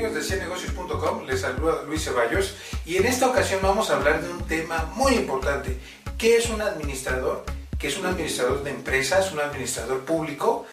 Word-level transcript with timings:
amigos 0.00 0.16
de 0.16 0.22
ciennegocios.com? 0.22 1.26
Les 1.26 1.42
saluda 1.42 1.82
Luis 1.82 2.02
Ceballos 2.02 2.56
y 2.86 2.96
en 2.96 3.04
esta 3.04 3.26
ocasión 3.26 3.60
vamos 3.62 3.90
a 3.90 3.96
hablar 3.96 4.22
de 4.22 4.30
un 4.30 4.46
tema 4.46 4.90
muy 4.96 5.12
importante. 5.12 5.76
¿Qué 6.16 6.38
es 6.38 6.48
un 6.48 6.62
administrador? 6.62 7.44
¿Qué 7.78 7.88
es 7.88 7.98
un 7.98 8.06
administrador 8.06 8.64
de 8.64 8.70
empresas? 8.70 9.30
¿Un 9.30 9.40
administrador 9.40 10.00
público? 10.06 10.64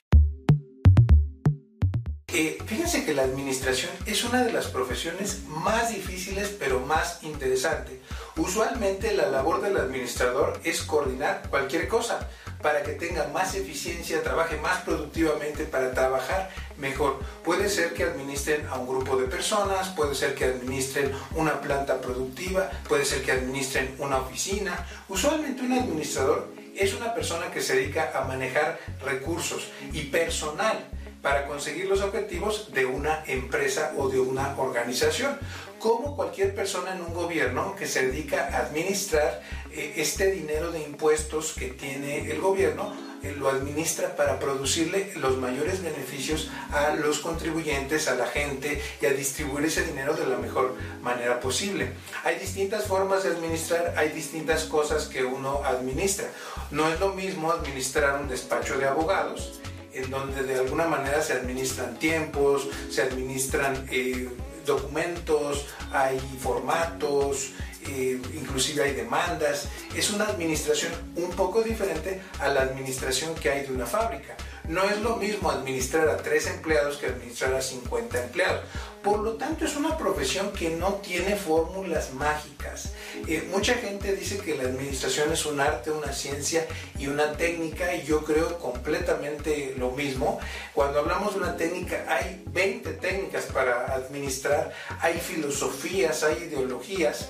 Eh, 2.33 2.57
fíjense 2.65 3.03
que 3.03 3.13
la 3.13 3.23
administración 3.23 3.91
es 4.05 4.23
una 4.23 4.43
de 4.45 4.53
las 4.53 4.67
profesiones 4.67 5.43
más 5.47 5.89
difíciles 5.89 6.55
pero 6.57 6.79
más 6.79 7.21
interesante. 7.23 7.99
Usualmente 8.37 9.13
la 9.13 9.27
labor 9.27 9.61
del 9.61 9.75
administrador 9.75 10.57
es 10.63 10.83
coordinar 10.83 11.43
cualquier 11.49 11.89
cosa 11.89 12.29
para 12.61 12.83
que 12.83 12.93
tenga 12.93 13.27
más 13.27 13.55
eficiencia, 13.55 14.23
trabaje 14.23 14.57
más 14.57 14.81
productivamente, 14.81 15.65
para 15.65 15.93
trabajar 15.93 16.49
mejor. 16.77 17.19
Puede 17.43 17.69
ser 17.69 17.93
que 17.93 18.03
administren 18.03 18.65
a 18.67 18.75
un 18.75 18.87
grupo 18.87 19.17
de 19.17 19.27
personas, 19.27 19.89
puede 19.89 20.15
ser 20.15 20.35
que 20.35 20.45
administren 20.45 21.11
una 21.35 21.61
planta 21.61 21.99
productiva, 22.01 22.69
puede 22.87 23.05
ser 23.05 23.23
que 23.23 23.31
administren 23.31 23.95
una 23.99 24.17
oficina. 24.17 24.85
Usualmente 25.07 25.61
un 25.61 25.73
administrador 25.73 26.47
es 26.75 26.93
una 26.93 27.13
persona 27.13 27.51
que 27.51 27.61
se 27.61 27.75
dedica 27.75 28.11
a 28.15 28.25
manejar 28.25 28.79
recursos 29.03 29.69
y 29.93 30.03
personal 30.05 30.87
para 31.27 31.45
conseguir 31.45 31.89
los 31.89 31.99
objetivos 31.99 32.71
de 32.71 32.85
una 32.85 33.21
empresa 33.27 33.91
o 33.97 34.07
de 34.07 34.17
una 34.17 34.57
organización. 34.57 35.37
Como 35.77 36.15
cualquier 36.15 36.55
persona 36.55 36.95
en 36.95 37.01
un 37.01 37.13
gobierno 37.13 37.75
que 37.75 37.85
se 37.85 38.07
dedica 38.07 38.47
a 38.47 38.59
administrar 38.59 39.41
eh, 39.73 39.95
este 39.97 40.31
dinero 40.31 40.71
de 40.71 40.81
impuestos 40.83 41.51
que 41.51 41.67
tiene 41.67 42.31
el 42.31 42.39
gobierno, 42.39 42.93
eh, 43.23 43.35
lo 43.37 43.49
administra 43.49 44.15
para 44.15 44.39
producirle 44.39 45.11
los 45.17 45.37
mayores 45.37 45.83
beneficios 45.83 46.49
a 46.71 46.95
los 46.95 47.19
contribuyentes, 47.19 48.07
a 48.07 48.15
la 48.15 48.27
gente 48.27 48.81
y 49.01 49.05
a 49.05 49.11
distribuir 49.11 49.65
ese 49.65 49.83
dinero 49.83 50.13
de 50.13 50.27
la 50.27 50.37
mejor 50.37 50.75
manera 51.01 51.41
posible. 51.41 51.91
Hay 52.23 52.39
distintas 52.39 52.85
formas 52.85 53.23
de 53.23 53.31
administrar, 53.31 53.95
hay 53.97 54.09
distintas 54.13 54.63
cosas 54.63 55.07
que 55.07 55.25
uno 55.25 55.61
administra. 55.65 56.29
No 56.71 56.87
es 56.87 56.97
lo 57.01 57.09
mismo 57.09 57.51
administrar 57.51 58.21
un 58.21 58.29
despacho 58.29 58.77
de 58.77 58.87
abogados 58.87 59.59
en 59.97 60.09
donde 60.11 60.43
de 60.43 60.59
alguna 60.59 60.85
manera 60.85 61.21
se 61.21 61.33
administran 61.33 61.97
tiempos, 61.97 62.67
se 62.89 63.01
administran 63.01 63.87
eh, 63.91 64.29
documentos, 64.65 65.65
hay 65.91 66.19
formatos, 66.39 67.51
eh, 67.87 68.21
inclusive 68.35 68.83
hay 68.83 68.93
demandas. 68.93 69.67
Es 69.95 70.11
una 70.11 70.25
administración 70.25 70.91
un 71.15 71.31
poco 71.31 71.63
diferente 71.63 72.21
a 72.39 72.49
la 72.49 72.61
administración 72.61 73.33
que 73.35 73.49
hay 73.49 73.65
de 73.65 73.73
una 73.73 73.85
fábrica. 73.85 74.35
No 74.67 74.83
es 74.83 74.99
lo 75.01 75.15
mismo 75.15 75.49
administrar 75.49 76.09
a 76.09 76.17
tres 76.17 76.45
empleados 76.47 76.97
que 76.97 77.07
administrar 77.07 77.53
a 77.53 77.61
50 77.61 78.23
empleados. 78.23 78.65
Por 79.01 79.19
lo 79.19 79.33
tanto, 79.33 79.63
es 79.63 79.77
una 79.77 79.97
profesión 79.97 80.51
que 80.51 80.69
no 80.71 80.95
tiene 80.95 81.37
fórmulas 81.37 82.13
mágicas. 82.13 82.91
Eh, 83.29 83.45
mucha 83.51 83.73
gente 83.73 84.15
dice 84.15 84.37
que 84.37 84.55
la 84.55 84.63
administración 84.63 85.33
es 85.33 85.45
un 85.45 85.59
arte, 85.59 85.91
una 85.91 86.13
ciencia 86.13 86.65
y 86.97 87.07
una 87.07 87.33
técnica, 87.33 87.93
y 87.93 88.03
yo 88.03 88.23
creo 88.23 88.57
completamente 88.57 89.75
lo 89.77 89.91
mismo. 89.91 90.39
Cuando 90.73 90.99
hablamos 90.99 91.33
de 91.33 91.41
una 91.41 91.57
técnica, 91.57 92.05
hay 92.07 92.41
20 92.45 92.93
técnicas 92.93 93.43
para 93.45 93.93
administrar, 93.93 94.71
hay 95.01 95.19
filosofías, 95.19 96.23
hay 96.23 96.43
ideologías. 96.43 97.27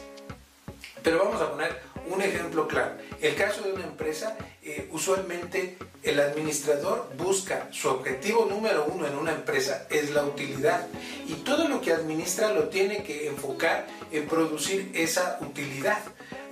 Pero 1.01 1.17
vamos 1.17 1.41
a 1.41 1.49
poner 1.49 1.81
un 2.11 2.21
ejemplo 2.21 2.67
claro. 2.67 2.91
El 3.19 3.33
caso 3.33 3.63
de 3.63 3.73
una 3.73 3.85
empresa, 3.85 4.37
eh, 4.61 4.87
usualmente 4.91 5.77
el 6.08 6.19
administrador 6.22 7.09
busca 7.17 7.67
su 7.72 7.89
objetivo 7.89 8.45
número 8.50 8.86
uno 8.86 9.08
en 9.08 9.17
una 9.17 9.33
empresa 9.33 9.88
es 9.89 10.11
la 10.11 10.23
utilidad 10.23 10.88
y 11.27 11.33
todo 11.33 11.67
lo 11.67 11.81
que 11.81 11.91
administra 11.91 12.53
lo 12.53 12.69
tiene 12.69 13.03
que 13.03 13.27
enfocar 13.27 13.88
en 14.11 14.25
producir 14.27 14.91
esa 14.94 15.38
utilidad. 15.41 15.99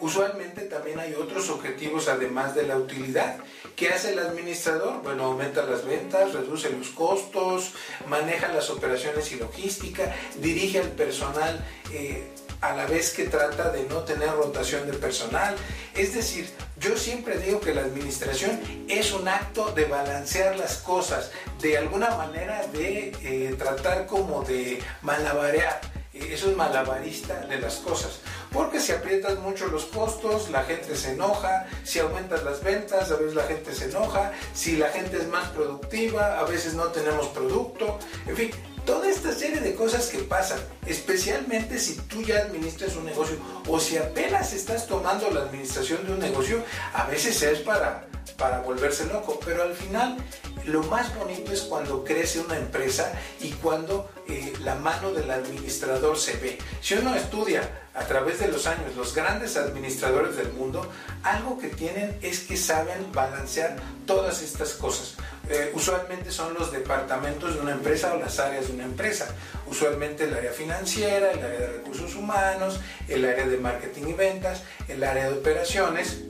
Usualmente 0.02 0.64
también 0.64 1.00
hay 1.00 1.14
otros 1.14 1.50
objetivos 1.50 2.09
además 2.09 2.53
de 2.53 2.67
la 2.67 2.78
utilidad. 2.78 3.38
¿Qué 3.75 3.90
hace 3.90 4.12
el 4.13 4.19
administrador? 4.19 5.02
Bueno, 5.02 5.24
aumenta 5.24 5.63
las 5.63 5.85
ventas, 5.85 6.34
reduce 6.34 6.69
los 6.69 6.90
costos, 6.90 7.74
maneja 8.08 8.52
las 8.52 8.69
operaciones 8.69 9.31
y 9.31 9.38
logística, 9.38 10.13
dirige 10.41 10.79
al 10.79 10.90
personal. 10.90 11.66
Eh, 11.91 12.28
a 12.70 12.76
la 12.76 12.86
vez 12.86 13.14
que 13.14 13.26
trata 13.26 13.70
de 13.72 13.84
no 13.84 14.00
tener 14.03 14.30
rotación 14.31 14.90
de 14.90 14.94
personal. 14.94 15.56
Es 15.94 16.14
decir, 16.14 16.50
yo 16.78 16.98
siempre 16.98 17.38
digo 17.38 17.59
que 17.59 17.74
la 17.74 17.81
administración 17.81 18.59
es 18.88 19.14
un 19.14 19.28
acto 19.28 19.72
de 19.72 19.86
balancear 19.86 20.58
las 20.58 20.78
cosas, 20.78 21.31
de 21.62 21.78
alguna 21.78 22.12
manera 22.16 22.66
de 22.68 23.16
eh, 23.22 23.56
tratar 23.58 24.06
como 24.06 24.44
de 24.44 24.81
malabarear. 25.02 25.81
Eh, 26.14 26.30
eso 26.34 26.50
es 26.50 26.58
malabarista 26.58 27.42
de 27.42 27.59
las 27.59 27.76
cosas. 27.76 28.20
Porque 28.52 28.80
si 28.80 28.94
aprietas 28.94 29.38
mucho 29.40 29.68
los 29.68 29.86
costos, 29.86 30.50
la 30.50 30.64
gente 30.64 30.96
se 30.96 31.12
enoja. 31.12 31.68
Si 31.84 32.00
aumentas 32.00 32.44
las 32.44 32.64
ventas, 32.64 33.12
a 33.12 33.16
veces 33.18 33.36
la 33.36 33.44
gente 33.44 33.74
se 33.76 33.86
enoja. 33.86 34.32
Si 34.53 34.78
la 34.78 34.90
gente 34.90 35.18
es 35.18 35.28
más 35.28 35.50
productiva, 35.50 36.40
a 36.40 36.46
veces 36.46 36.74
no 36.74 36.86
tenemos 36.86 37.28
producto. 37.28 38.00
En 38.28 38.36
fin, 38.36 38.52
toda 38.85 39.09
esta 39.09 39.34
serie 39.34 39.59
de 39.59 39.75
cosas 39.75 40.07
que 40.07 40.19
pasan, 40.19 40.59
especialmente 40.85 41.79
si 41.79 41.96
tú 41.96 42.22
ya 42.22 42.40
administras 42.40 42.96
un 42.96 43.06
negocio 43.06 43.38
o 43.68 43.79
si 43.79 43.97
apenas 43.97 44.53
estás 44.53 44.88
tomando 44.88 45.29
la 45.31 45.41
administración 45.41 46.06
de 46.06 46.13
un 46.13 46.19
negocio, 46.19 46.63
a 46.94 47.06
veces 47.06 47.41
es 47.41 47.59
para, 47.59 48.07
para 48.38 48.59
volverse 48.59 49.06
loco, 49.06 49.40
pero 49.44 49.63
al 49.63 49.73
final 49.73 50.18
lo 50.66 50.84
más 50.84 51.16
bonito 51.16 51.51
es 51.51 51.62
cuando 51.62 52.03
crece 52.03 52.40
una 52.40 52.57
empresa 52.57 53.12
y 53.40 53.51
cuando 53.51 54.09
eh, 54.28 54.53
la 54.62 54.75
mano 54.75 55.12
del 55.12 55.29
administrador 55.29 56.17
se 56.17 56.38
ve. 56.38 56.57
Si 56.81 56.96
uno 56.96 57.16
estudia 57.16 57.88
a 57.94 58.06
través 58.06 58.40
de 58.40 58.47
los 58.47 58.67
años 58.67 58.96
los 58.96 59.13
grandes 59.13 59.57
administradores 59.57 60.35
del 60.35 60.52
mundo, 60.53 60.90
algo 61.23 61.57
que 61.57 61.69
tienen 61.69 62.17
es 62.22 62.41
que 62.41 62.57
saben 62.57 63.12
balancear 63.13 63.78
todas 64.06 64.41
estas 64.41 64.73
cosas. 64.73 65.16
Eh, 65.50 65.72
usualmente 65.73 66.31
son 66.31 66.53
los 66.53 66.72
departamentos 66.72 67.53
de 67.56 67.61
una 67.61 67.73
empresa 67.73 68.13
o 68.13 68.19
las 68.19 68.39
áreas 68.39 68.67
de 68.67 68.73
una 68.73 68.85
empresa. 68.85 69.28
Usualmente 69.67 70.23
el 70.23 70.33
área 70.33 70.51
financiera, 70.51 71.31
el 71.31 71.39
área 71.39 71.59
de 71.59 71.67
recursos 71.67 72.16
humanos, 72.16 72.79
el 73.07 73.25
área 73.25 73.47
de 73.47 73.57
marketing 73.57 74.07
y 74.07 74.13
ventas, 74.13 74.63
el 74.88 75.03
área 75.03 75.29
de 75.29 75.38
operaciones 75.38 76.22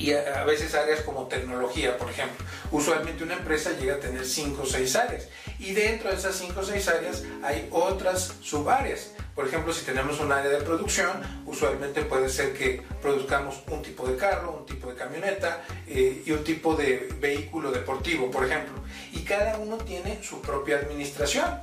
y 0.00 0.12
a, 0.14 0.44
veces 0.44 0.74
áreas 0.74 1.02
como 1.02 1.26
tecnología, 1.26 1.98
por 1.98 2.08
ejemplo. 2.08 2.44
Usualmente 2.72 3.22
una 3.22 3.34
empresa 3.34 3.72
llega 3.78 3.96
a 3.96 4.00
tener 4.00 4.24
5 4.24 4.62
o 4.62 4.66
6 4.66 4.96
áreas 4.96 5.28
y 5.58 5.72
dentro 5.72 6.10
de 6.10 6.16
esas 6.16 6.36
5 6.36 6.58
o 6.58 6.62
6 6.62 6.88
áreas 6.88 7.22
hay 7.42 7.68
otras 7.70 8.32
subáreas. 8.40 9.10
Por 9.40 9.48
ejemplo, 9.48 9.72
si 9.72 9.86
tenemos 9.86 10.20
un 10.20 10.30
área 10.30 10.50
de 10.50 10.58
producción, 10.58 11.12
usualmente 11.46 12.02
puede 12.02 12.28
ser 12.28 12.52
que 12.52 12.82
produzcamos 13.00 13.62
un 13.70 13.80
tipo 13.80 14.06
de 14.06 14.14
carro, 14.14 14.52
un 14.52 14.66
tipo 14.66 14.90
de 14.90 14.94
camioneta 14.94 15.64
eh, 15.86 16.22
y 16.26 16.30
un 16.30 16.44
tipo 16.44 16.74
de 16.76 17.08
vehículo 17.18 17.72
deportivo, 17.72 18.30
por 18.30 18.44
ejemplo. 18.44 18.74
Y 19.14 19.20
cada 19.20 19.56
uno 19.56 19.78
tiene 19.78 20.22
su 20.22 20.42
propia 20.42 20.76
administración. 20.76 21.58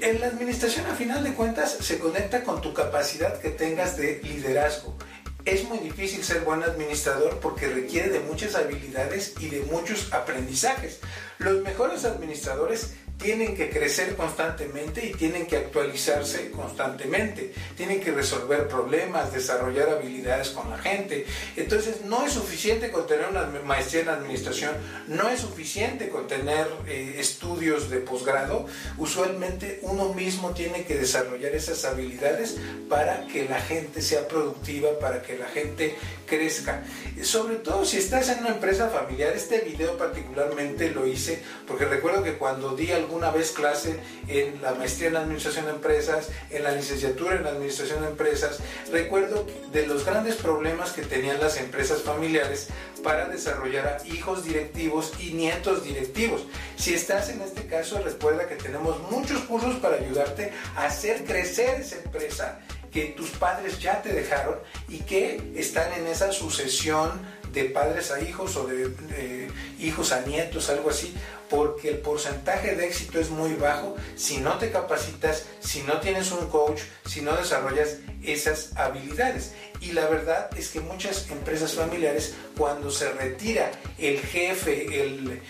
En 0.00 0.20
la 0.20 0.26
administración, 0.26 0.86
a 0.86 0.96
final 0.96 1.22
de 1.22 1.34
cuentas, 1.34 1.70
se 1.70 2.00
conecta 2.00 2.42
con 2.42 2.60
tu 2.60 2.74
capacidad 2.74 3.40
que 3.40 3.50
tengas 3.50 3.96
de 3.96 4.20
liderazgo. 4.24 4.96
Es 5.44 5.62
muy 5.68 5.78
difícil 5.78 6.24
ser 6.24 6.40
buen 6.40 6.64
administrador 6.64 7.38
porque 7.38 7.68
requiere 7.68 8.08
de 8.08 8.18
muchas 8.18 8.56
habilidades 8.56 9.34
y 9.38 9.50
de 9.50 9.60
muchos 9.70 10.12
aprendizajes. 10.12 10.98
Los 11.38 11.62
mejores 11.62 12.04
administradores 12.04 12.94
tienen 13.18 13.56
que 13.56 13.70
crecer 13.70 14.14
constantemente 14.14 15.04
y 15.06 15.12
tienen 15.12 15.46
que 15.46 15.56
actualizarse 15.56 16.50
constantemente, 16.50 17.52
tienen 17.76 18.00
que 18.00 18.12
resolver 18.12 18.68
problemas, 18.68 19.32
desarrollar 19.32 19.88
habilidades 19.88 20.50
con 20.50 20.68
la 20.70 20.78
gente. 20.78 21.26
Entonces 21.56 22.02
no 22.04 22.26
es 22.26 22.32
suficiente 22.32 22.90
con 22.90 23.06
tener 23.06 23.26
una 23.28 23.46
maestría 23.64 24.02
en 24.02 24.08
administración, 24.10 24.72
no 25.08 25.28
es 25.28 25.40
suficiente 25.40 26.08
con 26.08 26.26
tener 26.26 26.66
eh, 26.86 27.16
estudios 27.18 27.88
de 27.90 27.98
posgrado, 27.98 28.66
usualmente 28.98 29.80
uno 29.82 30.12
mismo 30.12 30.50
tiene 30.50 30.84
que 30.84 30.96
desarrollar 30.96 31.54
esas 31.54 31.84
habilidades 31.84 32.56
para 32.88 33.26
que 33.28 33.48
la 33.48 33.60
gente 33.60 34.02
sea 34.02 34.28
productiva, 34.28 34.98
para 35.00 35.22
que 35.22 35.38
la 35.38 35.46
gente 35.46 35.96
crezca. 36.26 36.84
Sobre 37.22 37.56
todo 37.56 37.84
si 37.84 37.96
estás 37.96 38.28
en 38.28 38.40
una 38.40 38.50
empresa 38.50 38.88
familiar, 38.90 39.32
este 39.34 39.60
video 39.60 39.96
particularmente 39.96 40.90
lo 40.90 41.06
hice 41.06 41.42
porque 41.66 41.86
recuerdo 41.86 42.22
que 42.22 42.34
cuando 42.34 42.76
di 42.76 42.92
alguna 43.06 43.30
vez 43.30 43.52
clase 43.52 44.00
en 44.28 44.60
la 44.60 44.74
maestría 44.74 45.08
en 45.08 45.16
administración 45.16 45.66
de 45.66 45.72
empresas, 45.72 46.28
en 46.50 46.64
la 46.64 46.72
licenciatura 46.72 47.36
en 47.36 47.46
administración 47.46 48.02
de 48.02 48.08
empresas, 48.08 48.58
recuerdo 48.90 49.46
de 49.72 49.86
los 49.86 50.04
grandes 50.04 50.34
problemas 50.34 50.90
que 50.90 51.02
tenían 51.02 51.40
las 51.40 51.56
empresas 51.58 52.02
familiares 52.02 52.68
para 53.04 53.28
desarrollar 53.28 53.86
a 53.86 54.06
hijos 54.08 54.44
directivos 54.44 55.12
y 55.20 55.32
nietos 55.32 55.84
directivos. 55.84 56.42
Si 56.76 56.94
estás 56.94 57.28
en 57.28 57.40
este 57.42 57.66
caso, 57.66 58.00
recuerda 58.02 58.48
que 58.48 58.56
tenemos 58.56 58.98
muchos 59.10 59.40
cursos 59.42 59.76
para 59.76 59.96
ayudarte 59.96 60.52
a 60.74 60.86
hacer 60.86 61.24
crecer 61.24 61.80
esa 61.80 61.96
empresa 61.96 62.60
que 62.90 63.06
tus 63.08 63.30
padres 63.30 63.78
ya 63.78 64.02
te 64.02 64.12
dejaron 64.12 64.56
y 64.88 65.00
que 65.00 65.52
están 65.54 65.92
en 65.92 66.06
esa 66.06 66.32
sucesión 66.32 67.10
de 67.56 67.70
padres 67.70 68.10
a 68.10 68.20
hijos 68.20 68.54
o 68.56 68.66
de 68.66 69.48
hijos 69.80 70.12
a 70.12 70.20
nietos, 70.20 70.68
algo 70.68 70.90
así, 70.90 71.14
porque 71.48 71.88
el 71.88 71.98
porcentaje 71.98 72.76
de 72.76 72.86
éxito 72.86 73.18
es 73.18 73.30
muy 73.30 73.54
bajo 73.54 73.96
si 74.14 74.38
no 74.38 74.58
te 74.58 74.70
capacitas, 74.70 75.46
si 75.60 75.82
no 75.82 75.98
tienes 76.00 76.30
un 76.32 76.48
coach, 76.48 76.82
si 77.06 77.22
no 77.22 77.34
desarrollas 77.34 77.98
esas 78.22 78.76
habilidades. 78.76 79.54
Y 79.80 79.92
la 79.92 80.06
verdad 80.06 80.50
es 80.56 80.68
que 80.68 80.80
muchas 80.80 81.30
empresas 81.30 81.72
familiares, 81.72 82.34
cuando 82.58 82.90
se 82.90 83.10
retira 83.12 83.70
el 83.98 84.18
jefe, 84.20 85.02
el 85.02 85.40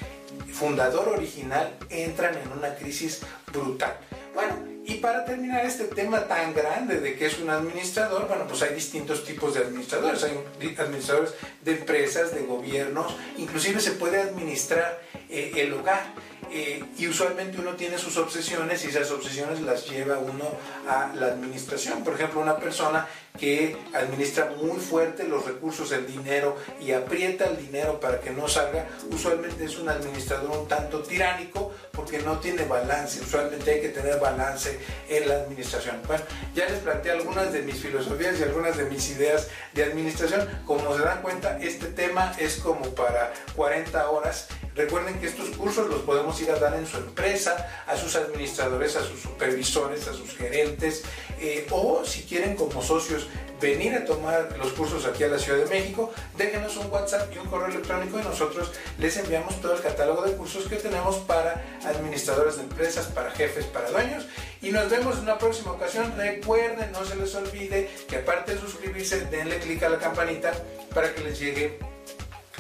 fundador 0.53 1.09
original, 1.09 1.77
entran 1.91 2.37
en 2.39 2.53
una 2.53 2.75
crisis 2.77 3.23
brutal. 3.53 3.99
Bueno, 4.37 4.55
y 4.85 4.97
para 4.97 5.25
terminar 5.25 5.65
este 5.65 5.85
tema 5.85 6.29
tan 6.29 6.53
grande 6.53 7.01
de 7.01 7.15
que 7.17 7.25
es 7.25 7.39
un 7.39 7.49
administrador, 7.49 8.29
bueno, 8.29 8.47
pues 8.47 8.61
hay 8.61 8.75
distintos 8.75 9.25
tipos 9.25 9.55
de 9.55 9.61
administradores. 9.61 10.23
Hay 10.25 10.77
administradores 10.77 11.33
de 11.65 11.73
empresas, 11.73 12.35
de 12.35 12.43
gobiernos, 12.43 13.17
inclusive 13.39 13.81
se 13.81 13.93
puede 13.93 14.21
administrar 14.21 15.01
eh, 15.31 15.53
el 15.57 15.73
hogar. 15.73 16.13
Eh, 16.51 16.85
y 16.97 17.09
usualmente 17.09 17.59
uno 17.59 17.75
tiene 17.75 17.99
sus 17.99 18.17
obsesiones 18.17 18.85
y 18.85 18.89
esas 18.89 19.11
obsesiones 19.11 19.61
las 19.61 19.89
lleva 19.89 20.19
uno 20.19 20.45
a 20.89 21.13
la 21.15 21.27
administración. 21.27 22.05
Por 22.05 22.15
ejemplo, 22.15 22.41
una 22.41 22.57
persona 22.57 23.07
que 23.37 23.77
administra 23.93 24.53
muy 24.63 24.81
fuerte 24.81 25.25
los 25.25 25.45
recursos, 25.45 25.93
el 25.93 26.07
dinero 26.07 26.57
y 26.81 26.93
aprieta 26.93 27.47
el 27.47 27.59
dinero 27.59 28.01
para 28.01 28.21
que 28.21 28.31
no 28.31 28.49
salga, 28.49 28.87
usualmente 29.11 29.65
es 29.65 29.79
un 29.79 29.89
administrador 29.89 30.57
un 30.57 30.69
tanto 30.69 31.03
tiránico 31.03 31.75
porque 31.93 32.19
no 32.21 32.39
tiene 32.39 32.65
balance. 32.65 33.21
Usualmente 33.21 33.73
hay 33.73 33.81
que 33.81 33.89
tener 33.91 34.19
balance 34.19 34.79
en 35.09 35.29
la 35.29 35.35
administración. 35.37 36.01
Bueno, 36.07 36.25
ya 36.55 36.67
les 36.69 36.79
planteé 36.81 37.13
algunas 37.13 37.53
de 37.53 37.63
mis 37.63 37.77
filosofías 37.77 38.39
y 38.39 38.45
algunas 38.45 38.77
de 38.77 38.85
mis 38.85 39.11
ideas 39.11 39.49
de 39.75 39.85
administración. 39.85 40.49
Como 40.67 40.97
se 40.97 41.03
dan 41.03 41.23
cuenta, 41.23 41.59
este 41.59 41.87
tema 41.87 42.35
es 42.39 42.57
como 42.57 42.95
para 42.95 43.33
40 43.55 44.11
horas. 44.11 44.49
Recuerden 44.77 45.19
que 45.19 45.27
estos 45.27 45.49
cursos 45.57 45.89
los 45.89 46.03
podemos 46.03 46.39
ir 46.43 46.51
a 46.51 46.59
dar 46.59 46.75
en 46.75 46.87
su 46.87 46.99
empresa, 46.99 47.85
a 47.87 47.97
sus 47.97 48.15
administradores, 48.15 48.95
a 48.97 49.03
sus 49.03 49.21
supervisores, 49.21 50.07
a 50.07 50.13
sus 50.13 50.37
gerentes, 50.37 51.03
eh, 51.41 51.67
o 51.71 52.05
si 52.05 52.25
quieren 52.25 52.57
como 52.57 52.83
socios 52.83 53.27
venir 53.59 53.95
a 53.95 54.05
tomar 54.05 54.55
los 54.59 54.75
cursos 54.75 55.07
aquí 55.07 55.25
a 55.25 55.29
la 55.29 55.39
Ciudad 55.39 55.61
de 55.61 55.67
México, 55.67 56.13
déjenos 56.37 56.77
un 56.77 56.91
WhatsApp 56.91 57.35
y 57.35 57.39
un 57.39 57.47
correo 57.47 57.69
electrónico 57.69 58.21
y 58.21 58.23
nosotros 58.23 58.71
les 58.99 59.17
enviamos 59.17 59.59
todo 59.63 59.75
el 59.75 59.81
catálogo 59.81 60.23
de 60.23 60.33
cursos 60.37 60.67
que 60.69 60.77
tenemos 60.77 61.17
para 61.21 61.65
administradores 61.83 62.57
de 62.57 62.65
empresas, 62.65 63.07
para 63.07 63.31
jefes, 63.31 63.65
para 63.65 63.91
dueños. 63.91 64.27
Y 64.61 64.73
nos 64.73 64.91
vemos 64.91 65.17
en 65.17 65.23
una 65.23 65.39
próxima 65.39 65.73
ocasión. 65.73 66.13
Recuerden, 66.19 66.93
no 66.93 67.03
se 67.07 67.17
les 67.17 67.35
olvide 67.35 67.89
que 68.09 68.17
aparte 68.17 68.55
de 68.55 68.61
suscribirse, 68.61 69.25
denle 69.27 69.59
clic 69.59 69.83
a 69.85 69.89
la 69.89 69.99
campanita 69.99 70.53
para 70.95 71.15
que 71.15 71.25
les 71.25 71.39
llegue 71.39 71.79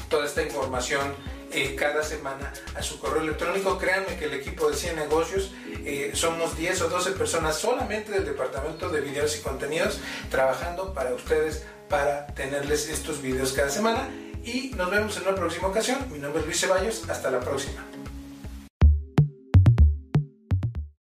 toda 0.08 0.24
esta 0.24 0.42
información 0.42 1.35
cada 1.76 2.02
semana 2.02 2.52
a 2.74 2.82
su 2.82 2.98
correo 2.98 3.22
electrónico. 3.22 3.78
Créanme 3.78 4.16
que 4.18 4.26
el 4.26 4.34
equipo 4.34 4.70
de 4.70 4.76
100 4.76 4.96
negocios 4.96 5.52
eh, 5.84 6.10
somos 6.14 6.56
10 6.56 6.82
o 6.82 6.88
12 6.88 7.12
personas 7.12 7.58
solamente 7.58 8.12
del 8.12 8.24
departamento 8.24 8.88
de 8.90 9.00
videos 9.00 9.36
y 9.38 9.40
contenidos 9.40 10.00
trabajando 10.30 10.92
para 10.92 11.14
ustedes 11.14 11.64
para 11.88 12.26
tenerles 12.26 12.88
estos 12.88 13.22
videos 13.22 13.52
cada 13.52 13.70
semana. 13.70 14.08
Y 14.44 14.72
nos 14.76 14.90
vemos 14.90 15.16
en 15.16 15.22
una 15.24 15.34
próxima 15.34 15.68
ocasión. 15.68 15.98
Mi 16.12 16.18
nombre 16.18 16.40
es 16.40 16.46
Luis 16.46 16.60
Ceballos. 16.60 17.08
Hasta 17.08 17.30
la 17.30 17.40
próxima. 17.40 17.95